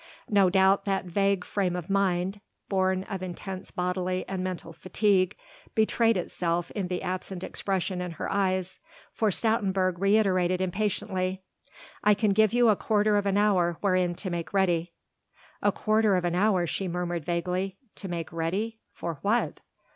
No 0.31 0.49
doubt 0.49 0.85
that 0.85 1.05
vague 1.05 1.45
frame 1.45 1.75
of 1.75 1.87
mind, 1.87 2.41
born 2.69 3.03
of 3.03 3.21
intense 3.21 3.69
bodily 3.69 4.25
and 4.27 4.43
mental 4.43 4.73
fatigue, 4.73 5.37
betrayed 5.75 6.17
itself 6.17 6.71
in 6.71 6.87
the 6.87 7.03
absent 7.03 7.43
expression 7.43 8.01
in 8.01 8.13
her 8.13 8.27
eyes, 8.31 8.79
for 9.13 9.29
Stoutenburg 9.29 9.99
reiterated 9.99 10.59
impatiently: 10.59 11.43
"I 12.03 12.15
can 12.15 12.31
give 12.31 12.51
you 12.51 12.69
a 12.69 12.75
quarter 12.75 13.15
of 13.15 13.27
an 13.27 13.37
hour 13.37 13.77
wherein 13.81 14.15
to 14.15 14.31
make 14.31 14.55
ready." 14.55 14.93
"A 15.61 15.71
quarter 15.71 16.15
of 16.15 16.25
an 16.25 16.33
hour," 16.33 16.65
she 16.65 16.87
murmured 16.87 17.23
vaguely, 17.23 17.77
"to 17.97 18.07
make 18.07 18.33
ready?... 18.33 18.79
for 18.91 19.19
what?" 19.21 19.59